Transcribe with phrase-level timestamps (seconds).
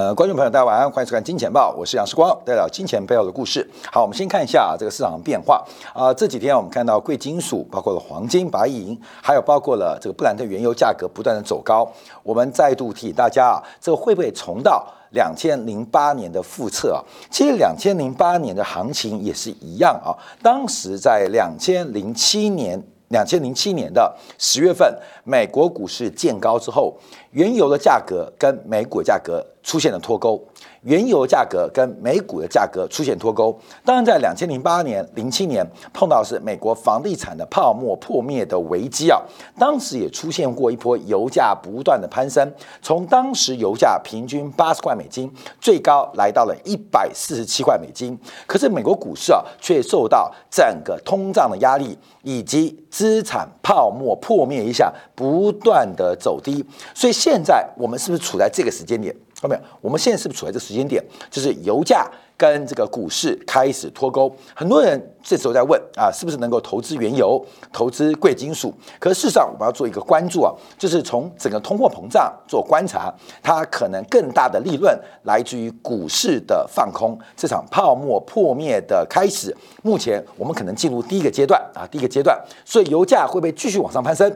[0.00, 3.68] 呃，观众朋友，大家晚安，欢迎收看《金钱报》，我是杨世光，带来金钱背后的故事。
[3.92, 5.62] 好，我们先看一下这个市场的变化
[5.92, 6.10] 啊。
[6.14, 11.86] 这几天我们看到贵金属，包括了黄金、白银，还有包括了这个布兰特原油价格不断的走高。
[12.22, 17.04] 我们再度提醒大家啊，这个会不会重到两千零八年的复测啊？
[17.30, 20.16] 其实两千零八年的行情也是一样啊。
[20.42, 22.82] 当时在两千零七年。
[23.10, 24.88] 两千零七年的十月份，
[25.24, 26.96] 美国股市见高之后，
[27.32, 30.44] 原油的价格跟美股价格出现了脱钩。
[30.82, 33.56] 原油价格跟美股的价格出现脱钩。
[33.84, 39.20] 当然，在两千零八年、零七年碰到是美国房地产的泡沫破灭的危机啊，
[39.56, 48.18] 当时也出现过一波油价不断的攀升，从当时油价平均八十块美金，最高来到了一百四十七块美金。
[48.48, 56.64] 可是美国股市啊，却受到整个通胀的压力以及资产泡沫破灭一下，不断的走低。
[56.92, 59.14] 所以现在我们是不是处在这个时间点？
[59.40, 59.60] 看到没有？
[59.80, 61.02] 我们现在是不是处在这个时间点？
[61.30, 64.30] 就是油价跟这个股市开始脱钩。
[64.54, 68.72] 很多人这时候在问啊，是不是能够投资原油、投资贵金属？
[68.98, 79.56] 可是事实上，我们要做一个关注啊，就是从整个通货膨胀做观察，它可能更大的利润来自于股市的放空，这场泡沫破灭的开始。
[79.82, 82.38] 目前我们可能进入第一个阶段啊，第一个阶段。
[82.64, 84.30] 所以油价会不会继续往上攀升？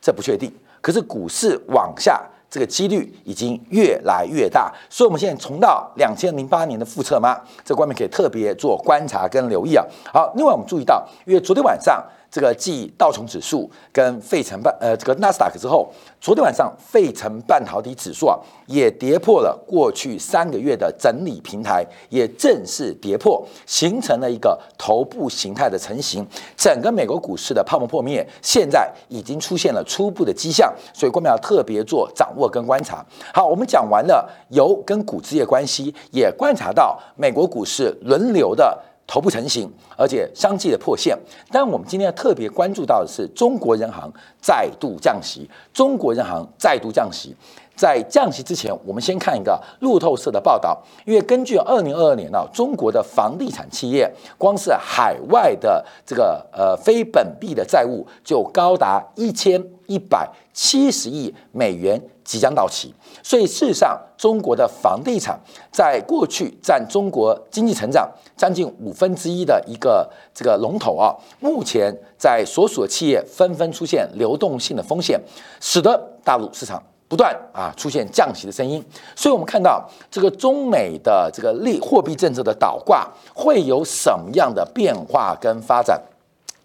[0.00, 0.52] 这不确定。
[0.80, 2.24] 可是股市往下。
[2.50, 7.38] 这个几率已经越来越大，所以我们现在重到两千零八年的复测吗？
[7.64, 9.84] 这方面可以特别做观察跟留意啊。
[10.12, 12.02] 好，另外我们注意到，因为昨天晚上。
[12.30, 15.88] 这个继道琼指数跟费城半呃这个纳斯达克之后，
[16.20, 26.26] 昨天晚上费城半导体指数啊也跌破了过去三个月的整理平台，也正式跌破，形成了一个头部形态的成型。
[26.56, 33.04] 整个美国股市的泡沫破灭，现在已经出现了初步的迹象，所以我们要特别做掌握跟观察。
[33.32, 38.78] 好，我们讲完了油跟股之业关系，也观察到美国股市轮流的。
[39.08, 41.18] 头部成型，而且相继的破线。
[41.50, 45.48] 但我们今天要特别关注到的是，中国人行再度降息。
[45.72, 47.34] 中国人行再度降息，
[47.74, 50.78] 在降息之前，我们先看一个路透社的报道。
[51.06, 61.98] 因为根据二零二二年呢，中国的房地产企业光是海外的这个呃非本币的债务就高达一千一百七十亿美元。
[62.28, 65.40] 即将到期，所以事实上，中国的房地产
[65.72, 68.06] 在过去占中国经济成长
[68.36, 75.18] 将近五分之一的一个这个龙头啊，目前在所属的企业纷纷出现流动性的风险，
[75.58, 78.84] 使得大陆市场不断啊出现降息的声音。
[79.16, 85.98] 所以我们看到这个中美的这个利货币政策的倒挂会有什么样的变化跟发展？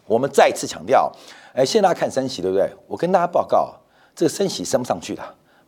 [0.07, 1.09] 我们再次强调，
[1.55, 2.69] 哎，现在看升息，对不对？
[2.85, 3.73] 我跟大家报告，
[4.13, 5.23] 这个升息升不上去的。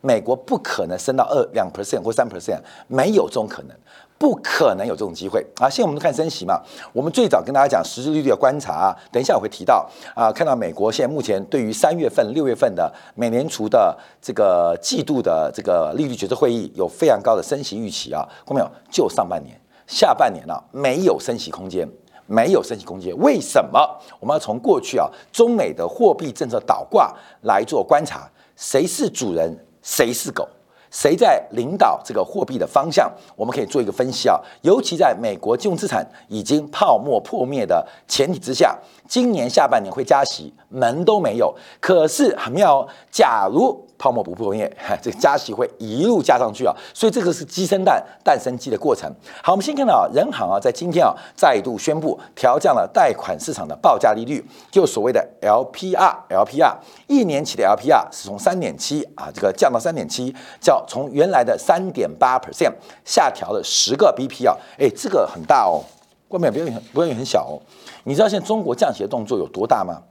[0.06, 3.76] 美国不可能升到二两 percent 或三 percent，没有这种可能，
[4.16, 5.68] 不可能有这种机会啊！
[5.68, 6.62] 现在我们都看升息嘛，
[6.92, 9.84] 我们最早跟大家讲实质利率的观察，等一下我会提到
[10.14, 18.70] 啊，看到美国现在目前对于三月份、六月份的美联储的这个季度的这个利率决策会议有非常高的升息预期啊，看到没有？
[18.88, 21.88] 就上半年、下半年呢，没有升息空间，
[22.26, 23.80] 没有升息空间，为什么？
[24.20, 27.12] 我们要从过去啊中美的货币政策倒挂
[27.42, 29.52] 来做观察，谁是主人？
[29.86, 30.48] 谁是狗？
[30.90, 33.08] 谁在领导这个货币的方向？
[33.36, 34.40] 我们可以做一个分析啊。
[34.62, 38.76] 尤其在美国金融资产已经泡沫破灭的前提之下，
[39.06, 41.54] 今年下半年会加息，门都没有。
[41.80, 43.85] 可是很妙哦，假如。
[43.98, 44.70] 泡沫不破灭，
[45.02, 49.10] 这个加息会一路加上去啊，所以这个是鸡生蛋，蛋生鸡的过程。
[49.42, 56.74] 好，我们先看到啊，人行啊，在今天啊，再度宣布调降了贷款市场的报价利率，就所谓的 LPR，LPR
[57.06, 62.72] 一年期的 LPR 是从三点七啊，这个降到三点七，叫从原来的三点八 percent
[63.04, 65.82] 下调了十个 BP 啊，哎，这个很大哦，
[66.28, 67.60] 外面不要很不要很小哦。
[68.04, 70.02] 你知道现在中国降息的动作有多大吗？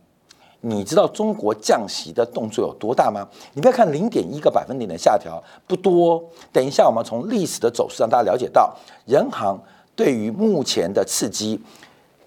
[0.68, 3.28] 你知道中国降息的动作有多大吗？
[3.54, 8.76] 你不要看零点一个百分点的下调不多，等一下我们从历史的走势让大家了解到，
[9.06, 9.62] 人行
[9.96, 11.62] 对于目前的刺激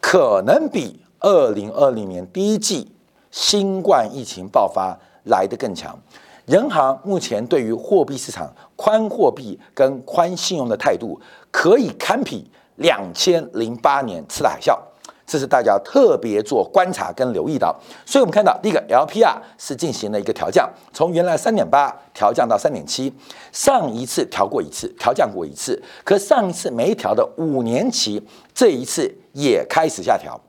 [0.01, 2.89] 可能比二零二零年第一季
[3.33, 5.99] 新冠疫情爆发来得更强。
[6.47, 11.21] 人行目前对于货币市场宽货币跟宽信用的态度，
[11.51, 14.79] 可以堪比两千零八年次贷海啸。
[15.29, 17.73] 这是大家特别做观察跟留意的，
[18.07, 23.13] 所以我们看到第一个 LPR 是进行了一个调降，从原来三点八调降到三点七，
[23.53, 30.41] 上一次调过一次，调降过一次，可上一次没调的五年期，这一次也开始下调。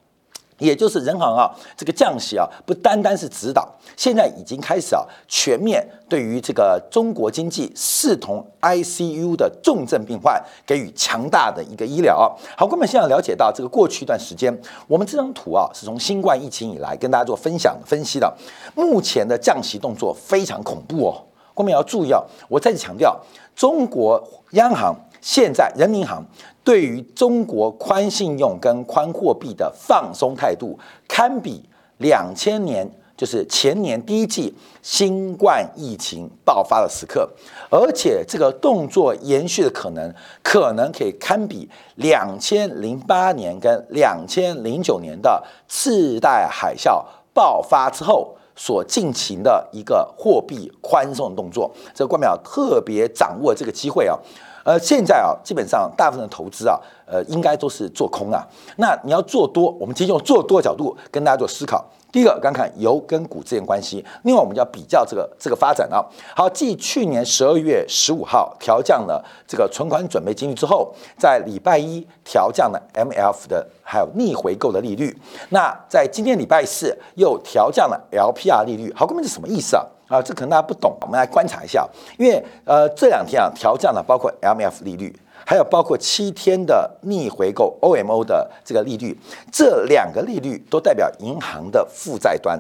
[0.60, 3.68] 也就是人行啊，这个降息啊，不单单是指导，
[3.98, 12.38] 现在已经开始啊，全面对于这个中国经济视同 ICU 的重症病患给予强大的一个医疗。
[12.56, 14.56] 好，我们现在了解到这个过去一段时间，
[14.88, 18.32] 我们这张图啊，是从新冠疫情以来跟大家做分享分析的，
[18.76, 21.24] 目前的降息动作非常恐怖哦。
[21.56, 23.20] 我们要注意啊，我再次强调，
[23.54, 24.22] 中国
[24.52, 26.24] 央行现在人民银行。
[26.62, 30.78] 对于中国宽信用跟宽货币的放松态度，
[31.08, 31.64] 堪比
[31.98, 32.88] 两千年，
[33.18, 37.28] 就是前年第一季新冠疫情爆发的时刻，
[37.72, 40.14] 而且这个动作延续的可能，
[40.44, 51.72] 可能可以堪比两千零八年跟两千零九年的次贷海啸爆发之后所进行的一个货币宽松的动作。
[51.96, 54.16] 这个官淼特别掌握这个机会啊。
[54.64, 58.46] 呃，现在啊，基本上大部分的投资啊，呃，应该都是做空啊。
[58.78, 61.86] 那你要做多，我们今天用做多的角度跟大家做思考。
[62.12, 66.04] 第一个，刚看油跟股之间关系；另外，我们要比较这个这个发展啊。
[66.36, 75.16] 好，继去年十二月十五号调降了这个存款准备金率之后，在礼拜一调降了 MLF 的还有逆回购的利率。
[75.50, 78.92] 那在今天礼拜四又调降了 LPR 利率。
[78.96, 79.86] 好，哥们是什么意思啊？
[80.10, 81.88] 啊，这可能大家不懂，我们来观察一下。
[82.18, 85.16] 因为呃，这两天啊，调降了包括 MF 利率，
[85.46, 89.16] 还有包括七天的逆回购 OMO 的这个利率，
[89.52, 92.60] 这两个利率都代表银行的负债端，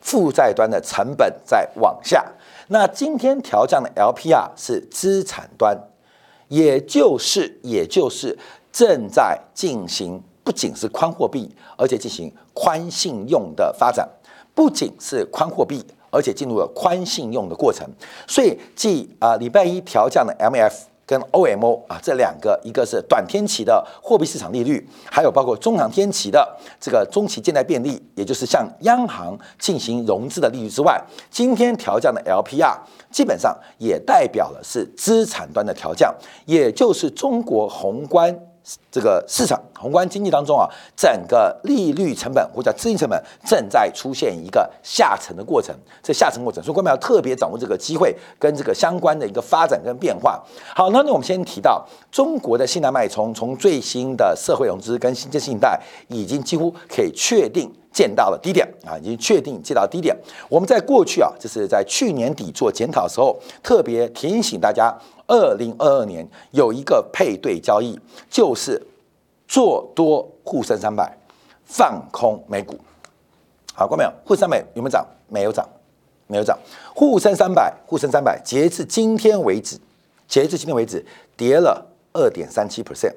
[0.00, 2.24] 负债端的成本在往下。
[2.68, 5.76] 那今天调降的 LPR 是资产端，
[6.46, 8.38] 也就是也就是
[8.70, 14.08] 正在进行，不仅是宽货币，而且进行宽信用的发展，
[14.54, 15.84] 不仅是宽货币。
[16.18, 17.88] 而且进入了宽信用的过程，
[18.26, 20.72] 所以继啊礼拜一调降的 MF
[21.06, 31.00] 跟 OMO 啊这两个，一个是短天期的货币市场利率，还有包括中长天期的这个中期借贷便利，也就是向央行进行融资的利率之外，
[31.30, 32.76] 今天调降的 LPR
[33.12, 36.12] 基本上也代表了是资产端的调降，
[36.46, 38.36] 也就是中国宏观。
[38.90, 50.42] 这个市场宏观经济当中啊，整个利率成本或者资金成本正在出现一个下沉的过程，这下沉过程，所以我们要特别掌握这个机会跟这个相关的一个发展跟变化。
[50.74, 60.16] 好，那那我们先提到中国的信贷脉冲，从最新的社会融资跟新建信贷已经几乎可以确定见到了低点啊，已经确定见到低点。
[60.48, 64.94] 我们在过去啊，就是在去年底做检讨的时候，特别提醒大家。
[65.28, 67.98] 二零二二年有一个配对交易，
[68.28, 68.82] 就是
[69.46, 71.16] 做多沪深三百，
[71.64, 72.76] 放空美股。
[73.74, 74.12] 好，过没有？
[74.24, 75.06] 沪深三百有没有涨？
[75.28, 75.68] 没有涨，
[76.26, 76.58] 没有涨。
[76.94, 79.78] 沪深三百，沪深三百，截至今天为止，
[80.26, 81.04] 截至今天为止，
[81.36, 83.14] 跌了二点三七 percent。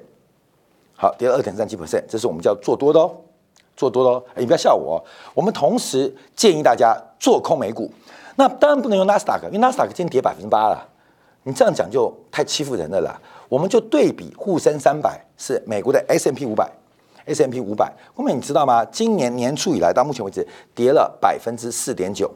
[0.94, 3.10] 好，跌了二点三七 percent，这是我们叫做多的哦，
[3.74, 4.22] 做多的哦。
[4.36, 5.02] 你不要笑我，
[5.34, 7.90] 我们同时建议大家做空美股。
[8.36, 10.88] 那当然不能用纳斯达克，因为纳斯达克今天跌百分之八了。
[11.44, 13.20] 你这样讲就太欺负人了啦！
[13.48, 16.70] 我们就对比沪深三百是美国的 S M P 五百
[17.26, 18.84] ，S M P 五百，后面你知道吗？
[18.84, 22.30] 今年年初以来到目前为止跌了百分之四点九，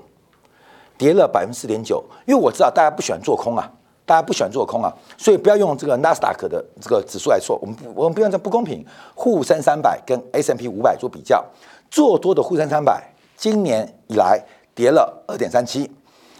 [0.98, 2.04] 跌了百分之四点九。
[2.26, 3.70] 因为我知道大家不喜欢做空啊，
[4.04, 8.84] 大家不喜欢做空啊，所以不要用这个纳斯达克的这个指数来说，我们不，我们不用这不公平。
[9.14, 11.44] 沪深三百跟 S M P 五百做比较，
[11.88, 15.88] 做多的沪深三百今年以来跌了二点三七。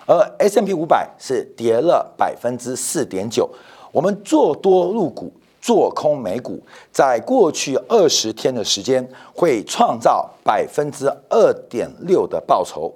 [0.06, 3.50] 而 S M P 五百是跌了百分之四点九，
[3.90, 12.94] 我们做多入股，做空美股，在过去二十天的时间会创造百分之二点六的报酬，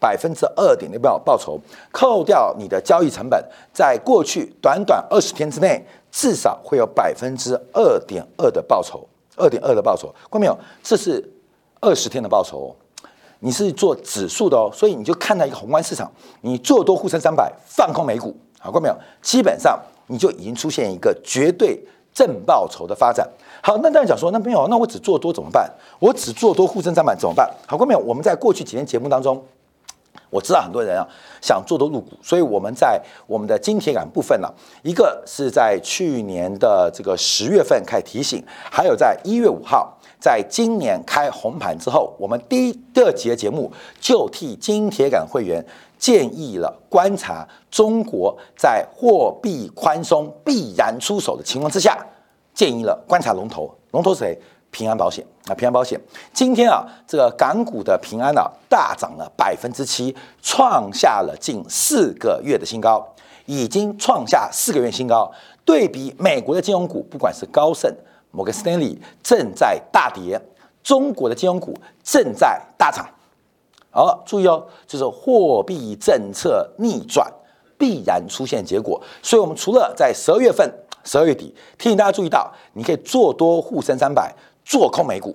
[0.00, 1.60] 百分之二点六报报酬，
[1.92, 10.58] 扣掉你的交易成本，在过去短短二十天之内，至少会有百分之二点二的报酬，二点二的报酬，看到没有？
[10.82, 11.22] 这是
[11.80, 12.74] 二十天的报酬。
[13.40, 18.96] 你是做指数的哦，所以你就看到一个宏观市场，你做多沪深三百，放空美股，好过没有？
[19.22, 21.80] 基本上你就已经出现一个绝对
[22.12, 23.28] 正报酬的发展。
[23.62, 25.70] 好，那大家讲说，那没有，那我只做多怎么办？
[25.98, 27.48] 我只做多沪深三百怎么办？
[27.66, 28.00] 好过没有？
[28.00, 29.40] 我们在过去几天节目当中，
[30.30, 31.06] 我知道很多人啊
[31.40, 34.48] 想做多入股，所以我们在我们的金铁杆部分呢，
[34.82, 39.94] 一个是在去年的这个十月份开始提醒，还有在一月五号。
[40.20, 43.70] 在今年开红盘之后，我们第第二节节目
[44.00, 45.64] 就替金铁杆会员
[45.96, 51.96] 建议了观察中国在货币宽松必然出手的情况之下，
[52.52, 54.36] 建议了观察龙头，龙头是谁？
[54.70, 56.00] 平安保险啊，平安保险
[56.32, 63.06] 今天啊，这个港股的平安啊大涨了百分之七，创下了近四个月的新高，
[63.46, 65.30] 已经创下四个月新高。
[65.64, 67.94] 对比美国的金融股，不管是高盛。
[68.30, 70.38] 摩根斯丹利正在大跌，
[70.82, 73.08] 中国的金融股正在大涨。
[73.90, 77.26] 好，注意哦，就是货币政策逆转
[77.78, 79.02] 必然出现结果。
[79.22, 80.70] 所以，我们除了在十二月份、
[81.04, 84.32] 十二月底提醒大家注意到，你可以做多沪深三百，
[84.68, 85.34] 做空美股。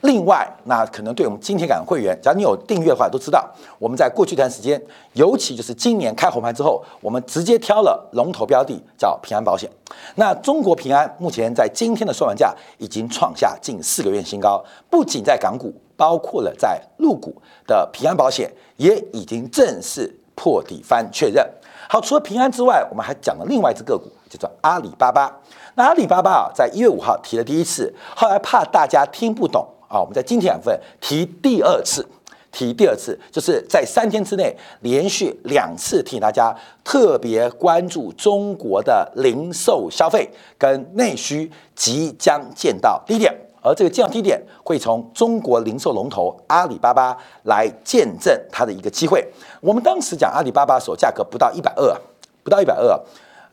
[0.00, 4.78] 另外，那可能对我们今天感会员，只要你有订阅的话，都知道我们在过去一段时间，
[5.14, 9.70] 尤其就是今年开红盘之后，我们直接挑了龙头标的，叫平安保险。
[10.16, 17.34] 那中国平安目前在今天的收盘价已经创下近四个月新高，不仅在港股，包括了在陆股
[17.66, 21.48] 的平安保险也已经正式破底翻确认。
[21.88, 25.40] 好，除了平安之外，我们还讲了另外一只个股，叫做阿里巴巴。
[25.76, 29.66] 那阿里巴巴啊，在一月五号提了第一次，后来怕大家听不懂。
[29.88, 32.04] 啊，我们在今天两份提第二次，
[32.50, 49.24] 提第二次，就是在三天之内连续两次提醒大家特别关注中国的零售消费跟内需即将见到低点，而这个见到低点会从中国零售龙头阿里巴巴来见证它的一个机会。
[49.60, 51.96] 我们当时讲阿里巴巴的时候，价格不到一百二，
[52.42, 52.98] 不到一百二，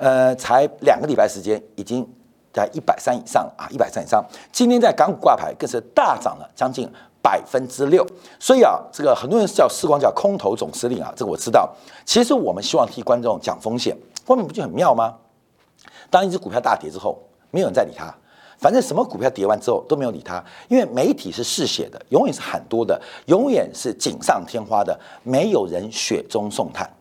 [0.02, 2.06] 呃，才两个礼拜时间已经。
[2.54, 4.22] 在一百三以上啊，一百三以上。
[4.52, 6.86] 今天在港股挂牌更是大涨了将近
[7.22, 8.06] 百分之六。
[8.42, 11.74] 所以啊，这个很多人叫时光叫空头总司令啊，这个我知道。
[12.04, 15.16] 其实我们希望替观众讲风险，后面不就很妙吗？
[16.10, 18.14] 当一只股票大跌之后，没有人再理它。
[18.58, 26.92] 反正什么股票跌完之后都没有理它，因为媒体是嗜血的，永远是喊多的，永远是锦上添花的，没有人雪中送炭。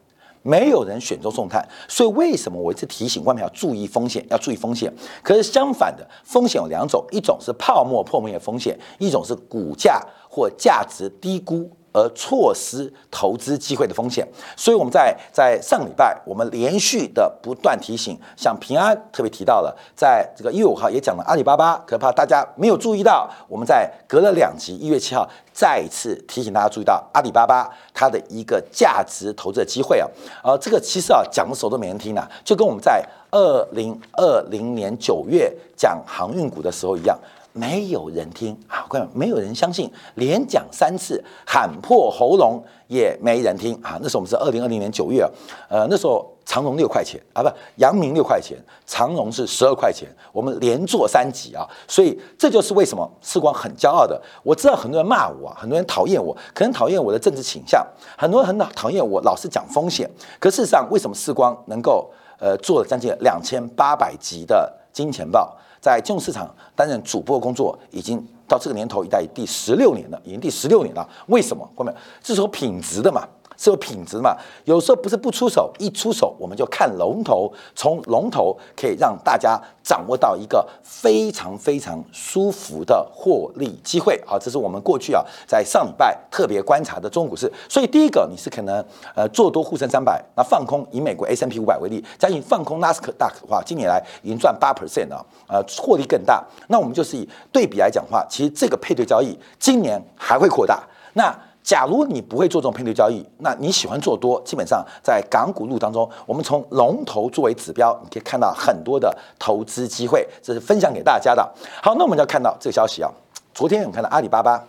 [0.42, 4.92] 没有人选中送炭，所以为什么我一直提醒外面要注意风险，要注意风险？
[5.22, 11.70] 可是相反的，风险有两种，一种是泡沫破灭的风险，一种是股价或价值低估。
[11.92, 30.06] 而错失投资机会的风险，所以我们在在上礼拜，我们连续的不断提醒，像平安特别提到了，在这个一月五号也讲了阿里巴巴，可怕大家没有注意到，我们在隔了两集，一月七号再一次提醒大家注意到阿里巴巴它的一个价值投资的机会啊，
[30.44, 37.18] 呃，这个其实啊讲的时候都没人听啊，就跟我们在二零二零年九月讲航运股的时候一样。
[37.52, 38.86] 没有人听啊！
[38.88, 43.98] 各位，没有人相信，连讲三次，喊破喉咙也没人听啊！
[44.00, 45.28] 那时候我们是二零二零年九月，
[45.68, 54.20] 呃，那时候长荣六块钱啊，不，阳明六块钱，长荣是十二块钱，我们连做三集啊，所以这就是为什么世光很骄傲的。
[54.42, 57.84] 我知道很多人骂我，啊很多人讨厌我，可能讨厌我的政治倾向，
[58.16, 60.08] 很多人很讨厌我老是讲风险。
[60.38, 65.56] 可事实上，为什么世光能够呃做了将近两千八百集的金钱报？
[65.80, 71.08] 在金融市场担任主播工作，已经到这个年头，一代第十六年了，已经第十六年了。
[71.28, 71.68] 为什么？
[71.74, 73.26] 后面这是有品质的嘛？
[73.60, 74.34] 是有品质嘛？
[74.64, 84.38] 有时候不是不出手，一出手我们就看龙头，从龙头可以让大家掌握到一个非常非常舒服的获利机会啊！
[84.40, 87.52] 这是我们过去啊在上礼拜特别观察的中股市。
[87.68, 88.82] 所以第一个你是可能
[89.14, 96.42] 呃做多沪深三百，那放空以美国 S M P 五百为例，假以放空纳斯克大的话，今年来已经赚八 percent 了，呃，获利更大。
[96.68, 100.82] 那我们就是以对比来讲话，其实这个配对交易今年还会扩大。
[101.12, 101.30] 那
[101.62, 111.48] 假如你不会做这种配对交易，那你喜欢做多，基本上在港股路当中，我们从龙头作为指标，你可以看到很多的投资机会，这是分享给大家的。
[111.82, 113.10] 好，那我们就要看到这个消息啊，
[113.54, 114.64] 昨天我们看到阿里巴巴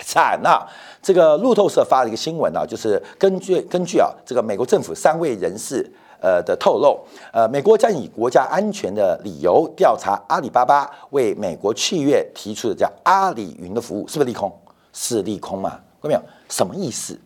[0.00, 0.66] 惨了，
[1.02, 5.88] 这个路透社发了一个新闻啊，就是根据根据啊这个美国政府三位人士
[6.20, 6.98] 呃的透露，
[7.32, 14.50] 呃，美国将以国家安全的理由调查阿里巴巴为美国企业提出的叫阿里云的服务，是不是利空？
[14.92, 15.78] 是利空嘛？
[16.04, 16.22] 看到没有？
[16.48, 17.18] 什么意思？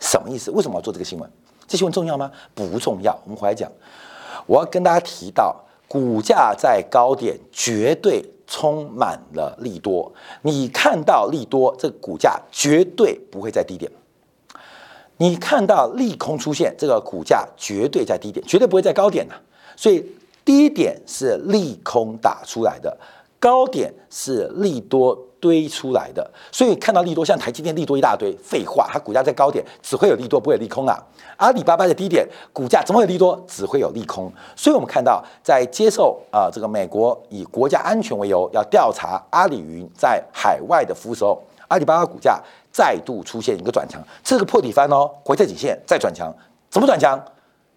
[0.00, 0.50] 什么意思？
[0.52, 1.28] 为什么要做这个新闻？
[1.66, 2.30] 这新闻重要吗？
[2.54, 3.18] 不重要。
[3.24, 3.70] 我们回来讲，
[4.46, 5.54] 我要跟大家提到，
[5.88, 10.12] 股价在高点绝对充满了利多。
[10.42, 13.90] 你看到利多，这个股价绝对不会在低点。
[15.16, 19.34] 你看到利空出现，这个股价绝对在低点，绝对不会在高点的。
[19.76, 20.04] 所以
[20.44, 22.96] 低点是利空打出来的，
[23.42, 25.18] 高点是利多。
[25.42, 30.96] 堆出来的，所以看到利多，像台积电利多一大堆，废话，它股价在高点，只会有利多，不会有利空啊。
[31.36, 34.32] 阿里巴巴的低点，股价怎么有利多，只会有利空。
[34.54, 46.32] 所以我们看到，在接受啊这个美国以国家安全为由要调查阿里云在海外的服务时候，阿里巴巴股价再度出现一个转强，这个破底翻哦，回撤颈线再转强，
[46.70, 47.20] 怎么转强？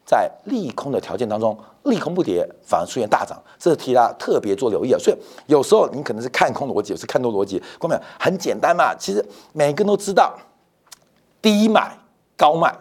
[0.06, 5.00] 在利空的条件当中，利空不跌，反而出现大涨，这是提大家特别做留意啊。
[5.00, 8.02] 所以有时候你可能是看空逻辑，有时看多逻辑，关没有？
[8.20, 8.94] 很简单嘛。
[8.96, 10.38] 其实每个人都知道，
[11.42, 11.98] 低买
[12.38, 12.76] 高卖，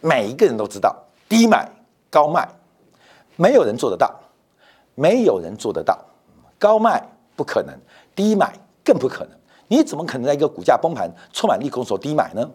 [0.00, 0.96] 每一个人都知道
[1.28, 1.70] 低买
[2.08, 2.48] 高卖，
[3.36, 4.14] 没有人做得到，
[4.94, 5.98] 没有人做得到，
[6.58, 7.78] 高卖不可能，
[8.14, 8.52] 低买
[8.82, 9.38] 更不可能。
[9.68, 12.48] 你怎么可能在一个股价崩盘、充满利空时候低买呢？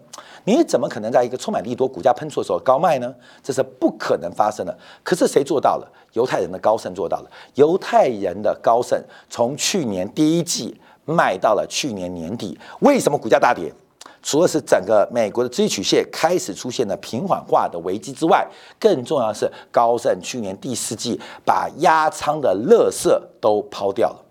[0.45, 3.13] 你怎么可能在一个充满利多、股价喷出的时候高卖呢？
[3.43, 4.77] 这是不可能发生的。
[5.03, 5.91] 可是谁做到了？
[6.13, 7.31] 犹太人的高盛做到了。
[7.55, 8.99] 犹太人的高盛
[9.29, 12.57] 从去年第一季卖到了去年年底。
[12.81, 13.73] 为什么股价大跌？
[14.21, 18.45] 除了是整个美国的资曲线开始出现了平缓化的危机之外，
[18.77, 24.25] 更重要的是高盛去年第四季把压仓的垃圾都抛掉了，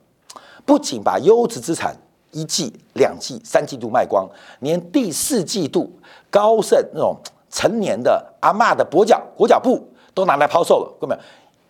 [0.67, 1.97] 不仅把优质资产。
[2.31, 4.29] 一季、两季、三季度卖光，
[4.61, 5.91] 连第四季度
[6.31, 7.17] 高盛那种
[7.51, 11.17] 成年的阿嬷的跛脚裹脚布都拿来抛售了，各位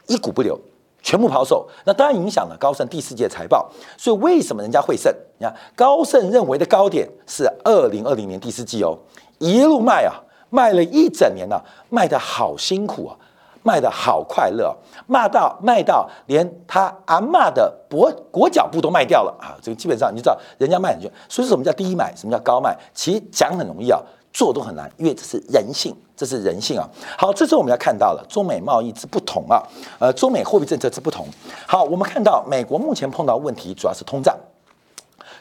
[0.06, 0.58] 一股不留，
[1.02, 1.68] 全部抛售。
[1.84, 3.70] 那当然影响了高盛第四季的财报。
[3.96, 5.14] 所以为什么人家会胜？
[5.38, 8.98] 你看高盛认为的高点是二零二零年第四季哦，
[9.38, 10.14] 一路卖啊，
[10.50, 13.16] 卖了一整年了，卖的好辛苦啊。
[13.62, 14.74] 卖的好快乐，
[15.06, 19.56] 卖到卖到连他阿妈的跛裹脚布都卖掉了啊！
[19.60, 22.76] 这个基本上你知道，人家卖很久，所以什么叫低买，什么叫高卖？
[22.94, 24.00] 其实讲很容易啊，
[24.32, 26.88] 做都很难，因为这是人性，这是人性啊。
[27.16, 29.62] 好，这次我们要看到了中美贸易之不同啊，
[29.98, 31.26] 呃，中美货币政策之不同。
[31.66, 34.36] 好，我们看到美国目前碰到问题主要是通胀。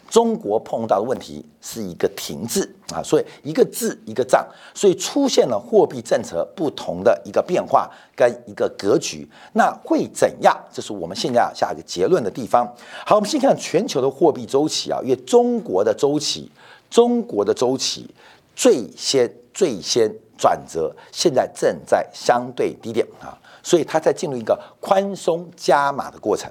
[0.10, 10.58] 中国碰到的问题是一个停滞啊，所以一个字一个账，所以出现了货币政策不同的一个变化跟一个格局，那会怎样？
[10.72, 12.66] 这是我们现在下一个结论的地方。
[13.06, 16.50] 好，我们先看全球的货币周期啊，因为中国的周期，
[16.90, 18.10] 中国的周期
[18.56, 26.50] 最先最先转折，现在正在相对低点啊，所以它在进入一个宽松加码的过程。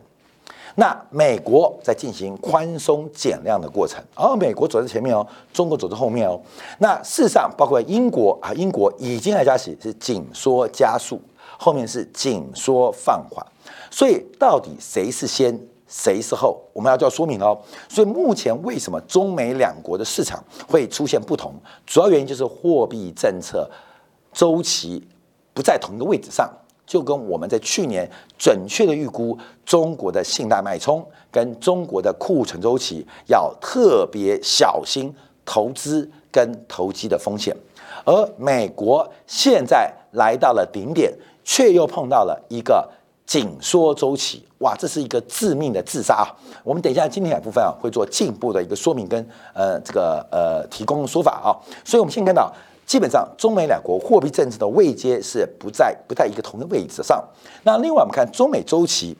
[0.78, 6.38] 那美国在进行宽松减量的过程，而美国走在前面哦，中国走在后面哦。
[6.78, 11.18] 那事实上，包括英国啊，英国已经在加息，是紧缩加速，
[11.58, 13.44] 后面是紧缩放缓。
[13.90, 17.58] 所以到底谁是先，谁是后，我们要就要说明哦。
[17.88, 21.54] 所以目前为什么中美两国的市场会出现不同，
[21.86, 23.66] 主要原因就是货币政策
[24.30, 25.02] 周期
[25.54, 26.46] 不在同一个位置上。
[26.86, 35.12] 就跟我们在去年准确的预估中国的信贷脉冲跟中国的库存周期，要特别小心
[35.44, 37.54] 投资跟投机的风险。
[38.04, 42.88] 而美国现在来到了顶点，却又碰到了一个
[43.26, 46.30] 紧缩周期，哇，这是一个致命的自杀啊！
[46.62, 51.50] 我们等一下今天两部分啊会做进一步的一个说明跟呃这个呃提供说法啊，
[51.84, 52.52] 所以我们先看到。
[52.86, 57.22] 基本上，中美两国货币政策的位阶是不在不在一个同一个位置上。
[57.64, 59.16] 那另外，我们看中美周期，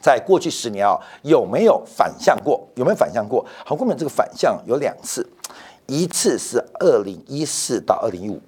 [0.00, 2.64] 在过去十年啊，有没有反向过？
[2.76, 3.44] 有没有反向过？
[3.66, 5.28] 好，后面这个反向有两次，
[5.86, 8.40] 一次是二零一四到二零一五，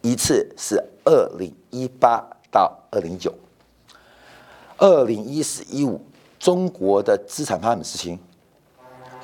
[0.00, 3.30] 一次是二零一八到二零一九。
[4.78, 6.00] 二零一四一五，
[6.38, 8.18] 中国的资产发生什么事情？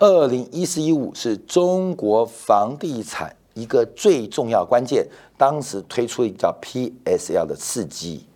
[0.00, 3.34] 二零一四一五是中国房地产。
[3.54, 8.26] 一个最重要关键，当时推出一个叫 PSL 的刺激。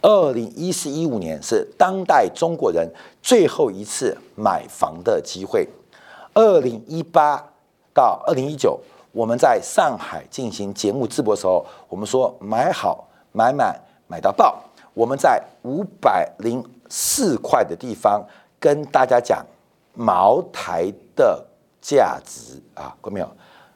[0.00, 2.90] 二零一四一五年是当代中国人
[3.22, 5.68] 最后一次买房的机会。
[6.34, 7.40] 二零一八
[7.94, 8.80] 到二零一九，
[9.12, 14.60] 我们在上海进行节目直播的时候，我们说买好买满买到爆。
[14.94, 18.22] 我们在五百零四块的地方
[18.58, 19.44] 跟大家讲
[19.94, 21.46] 茅台的
[21.80, 23.28] 价值啊，看到没有？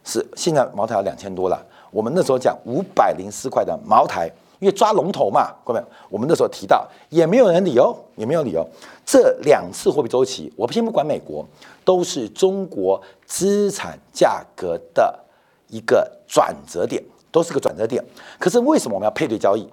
[0.06, 8.64] 是现在茅台要两千多了，我们那时候讲五百零四块的茅台，因为抓龙头嘛，各位，我们那时候提到也没有人理由，也没有理由。
[9.04, 11.44] 这两次货币周期，我先不管美国，
[11.84, 15.18] 都是中国资产价格的
[15.66, 18.00] 一个转折点，都是个转折点。
[18.38, 19.68] 可是为什么我们要配对交易？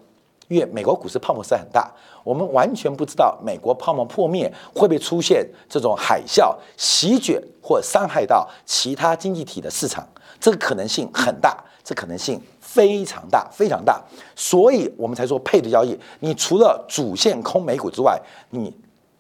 [0.50, 1.90] 因为美国股市泡沫是很大，
[2.24, 10.06] 我们完全不知道美国泡沫破灭会不会出现这种海啸席卷或伤害到其他经济体的市场。
[10.44, 14.04] 这个可能性很大，这可能性非常大，非常大，
[14.36, 15.98] 所以我们才说配对交易。
[16.20, 18.70] 你除了主线空美股之外，你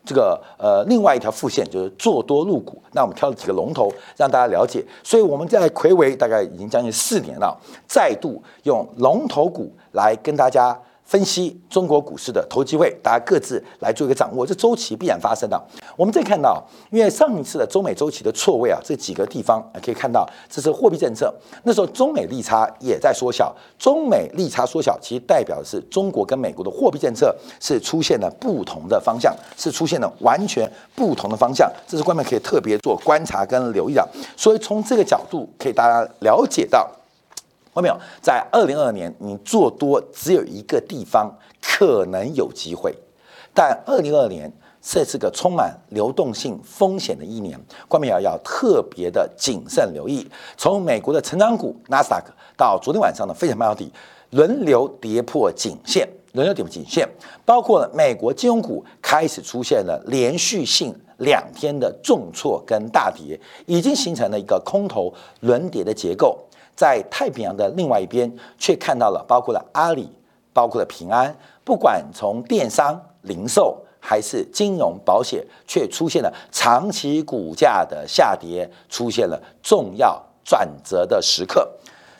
[0.04, 2.84] 这个呃另外一条副线就是做多入股。
[2.92, 4.86] 那我们挑了几个龙头让大家了解。
[5.02, 7.58] 所以我们在魁伟大概已经将近四年了，
[7.88, 10.78] 再度用龙头股来跟大家。
[11.06, 15.62] 分析中国股市的投机会，大家各自来做一个掌握，这周期必然发生的。
[15.96, 21.32] 我们再看到，因为上一次的中美周期的错位啊，这几个地方可以看到，这是货币政策。
[21.64, 31.72] 那时候中美利差也在缩小，中美利差缩小，其实代表的是中国跟美国的货币政策是出现了不同的方向，是出现了完全不同的方向。
[31.88, 34.08] 这是官们可以特别做观察跟留意的。
[34.36, 36.90] 所以从这个角度，可以大家了解到。
[37.74, 37.98] 看到没有？
[38.22, 42.96] 在二零二二年，你做多只有一个地方可能有机会，
[43.54, 50.30] 但二零二二年这是个充满流动性风险的一年，关明要要特别的谨慎留意。
[50.56, 53.92] 从美国的成长股纳斯达克到昨天晚上的非常半导体
[54.30, 57.10] 轮流跌破颈线，轮流跌破颈线，
[57.44, 66.38] 包括了美国金融股开始出现了连续性两天的重挫跟大跌，已经形成了一个空头轮跌的结构。
[66.76, 70.10] 在太平洋的另外一边，却看到了包括了阿里，
[70.52, 81.70] 包括了平安，不管从电商、零售还是金融保险，却出现了长期股价的下跌，出现了重要转折的时刻。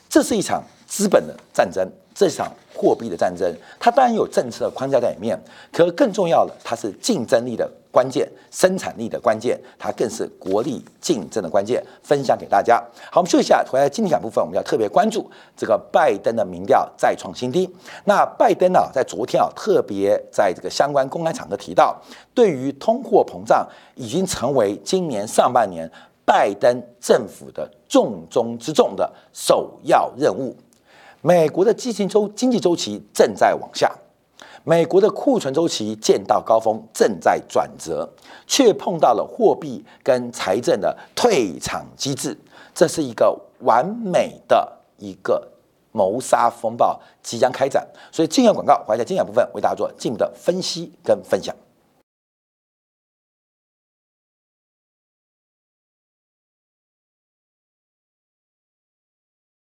[0.08, 5.40] 这是一场资本的战争，这场货币的战争，它当然有政策框架在里面，
[5.72, 7.70] 可更重要的，它是竞争力的。
[7.94, 11.80] 关键生产力的关键，它更是国力竞争的关键。
[12.02, 12.84] 分享给大家。
[13.12, 17.70] 好，我们休息一下，回来今天讲部分，我们要特别关注这个拜登的民调再创新低。
[18.06, 21.96] 那拜登呢，在昨天啊，特别在这个相关公开场合提到，
[22.34, 25.88] 对于通货膨胀已经成为今年上半年
[26.26, 30.58] 拜登政府的重中之重的首要任务。
[31.26, 33.90] 美国的经济周经济周期正在往下。
[34.66, 38.10] 美国的库存周期见到高峰，正在转折，
[38.46, 42.38] 却碰到了货币跟财政的退场机制，
[42.76, 45.48] 这是一个完美的一个
[45.94, 47.88] 谋杀风暴即将开展。
[48.12, 51.56] 所以，进入广告，我在精讲部分为大家做进一步的分析跟分享。